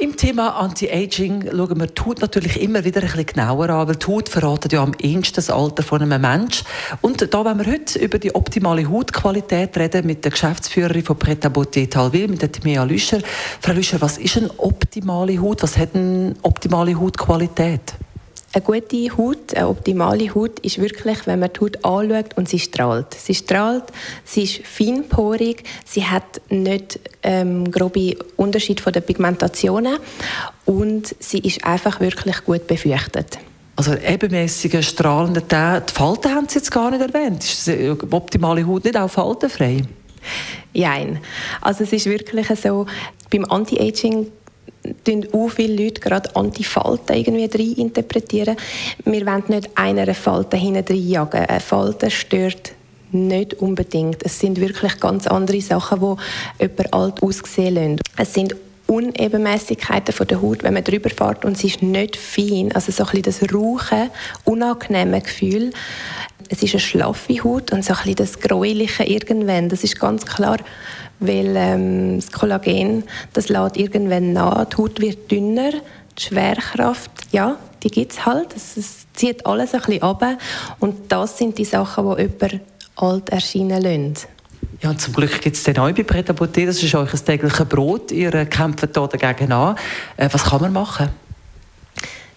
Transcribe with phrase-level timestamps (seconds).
[0.00, 3.96] im Thema Anti-Aging schauen wir die Haut natürlich immer wieder ein bisschen genauer an, weil
[3.96, 6.66] die Haut verratet ja am ehesten das Alter von einem Menschen.
[7.02, 11.44] Und da wollen wir heute über die optimale Hautqualität reden mit der Geschäftsführerin von Pret
[11.44, 13.18] à Beauté mit der Timea Lüscher.
[13.60, 15.62] Frau Lüscher, was ist eine optimale Haut?
[15.62, 17.94] Was hat eine optimale Hautqualität?
[18.52, 22.58] Eine gute Haut, eine optimale Haut ist wirklich, wenn man die Haut anschaut und sie
[22.58, 23.14] strahlt.
[23.14, 23.84] Sie strahlt,
[24.24, 29.98] sie ist feinporig, sie hat nicht ähm, grobe Unterschied von den Pigmentationen
[30.66, 33.38] und sie ist einfach wirklich gut befeuchtet.
[33.76, 37.44] Also ebenmäßige, strahlende Teile, die Falten haben Sie jetzt gar nicht erwähnt.
[37.44, 39.84] Ist die optimale Haut nicht auch faltenfrei?
[40.74, 41.20] Nein.
[41.60, 42.86] Also es ist wirklich so,
[43.30, 44.30] beim Anti-Aging
[45.04, 48.56] tun auch viele Leute gerade Antifalten irgendwie rein interpretieren.
[49.04, 51.44] Wir wollen nicht einer Falte hinten jagen.
[51.44, 52.72] Eine Falte stört
[53.12, 54.24] nicht unbedingt.
[54.24, 58.00] Es sind wirklich ganz andere Sachen, die jemand alt aussehen lassen.
[58.16, 58.54] Es sind
[58.90, 63.04] Unebenmäßigkeiten von der Haut, wenn man drüber fährt und sie ist nicht fein, also so
[63.04, 64.10] ein bisschen das rauche,
[64.44, 65.70] unangenehme Gefühl.
[66.52, 70.26] Es ist eine schlaffe Haut und so ein bisschen das gräuliche irgendwann, das ist ganz
[70.26, 70.58] klar
[71.20, 75.70] weil ähm, das Kollagen, das lädt irgendwann nach, die Haut wird dünner,
[76.18, 80.24] die Schwerkraft, ja, die gibt es halt, es, zieht alles ein bisschen ab
[80.80, 82.60] und das sind die Sachen, die jemand
[82.96, 84.26] alt erscheinen lassen.
[84.82, 88.12] Ja, zum Glück gibt es den neu bei Pret das ist euch ein tägliches Brot,
[88.12, 89.76] ihr kämpft hier dagegen an.
[90.16, 91.10] Äh, was kann man machen?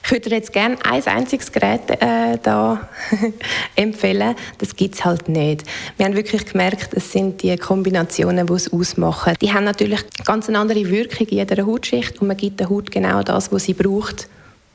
[0.05, 2.89] Ich würde jetzt gerne ein einziges Gerät äh, da
[3.75, 4.35] empfehlen.
[4.57, 5.63] Das gibt es halt nicht.
[5.95, 9.35] Wir haben wirklich gemerkt, es sind die Kombinationen, die es ausmachen.
[9.41, 12.91] Die haben natürlich ganz eine andere Wirkung in jeder Hautschicht und man gibt der Haut
[12.91, 14.27] genau das, was sie braucht,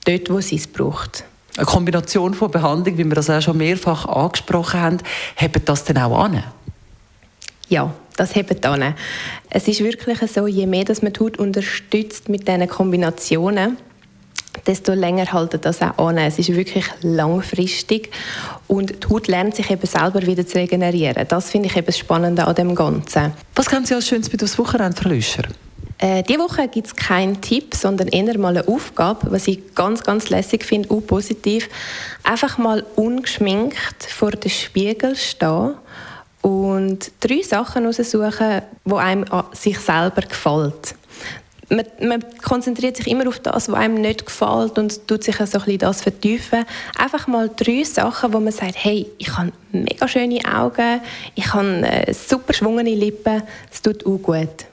[0.06, 1.24] dort, wo sie es braucht.
[1.58, 4.98] Eine Kombination von Behandlung, wie wir das auch schon mehrfach angesprochen haben,
[5.36, 6.42] hebt das denn auch an?
[7.68, 8.94] Ja, das hebt an.
[9.50, 13.76] Es ist wirklich so, je mehr dass man die Haut unterstützt mit diesen Kombinationen,
[14.66, 16.18] desto länger halten das auch an.
[16.18, 18.10] Es ist wirklich langfristig
[18.66, 21.26] und die Haut lernt sich eben selber wieder zu regenerieren.
[21.28, 23.32] Das finde ich eben das Spannende an dem Ganzen.
[23.54, 25.44] Was kennen Sie als schönes bei das Wochenende, Lüscher?
[26.00, 30.04] Äh, diese Woche gibt es keinen Tipp, sondern eher mal eine Aufgabe, was ich ganz,
[30.04, 31.68] ganz lässig finde, auch positiv.
[32.22, 35.74] Einfach mal ungeschminkt vor dem Spiegel stehen
[36.40, 40.94] und drei Sachen heraussuchen, die einem sich selber gefällt
[41.70, 45.42] man, man, konzentriert sich immer auf das, was einem nicht gefällt und tut sich so
[45.42, 46.64] ein bisschen das vertiefen.
[46.96, 51.00] Einfach mal drei Sachen, wo man sagt, hey, ich habe mega schöne Augen,
[51.34, 53.42] ich habe äh, super schwungene Lippen,
[53.72, 54.66] es tut auch gut.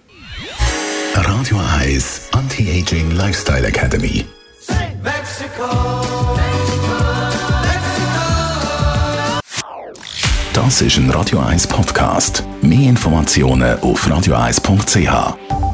[1.15, 4.25] Radio Eyes Anti-Aging Lifestyle Academy.
[10.53, 12.43] Das ist ein Radio 1 Podcast.
[12.61, 15.64] Mehr Informationen auf radio1.ch.